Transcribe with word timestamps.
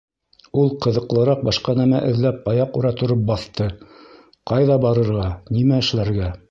Ул 0.61 0.71
ҡыҙыҡлыраҡ 0.85 1.43
башҡа 1.49 1.75
нәмә 1.81 2.01
эҙләп 2.13 2.49
аяҡ 2.53 2.81
үрә 2.81 2.95
тороп 3.03 3.23
баҫты: 3.31 3.69
«Ҡайҙа 4.53 4.81
барырға, 4.87 5.33
нимә 5.59 5.85
эшләргә?..» 5.87 6.37